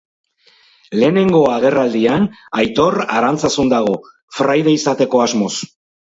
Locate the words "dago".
3.73-3.93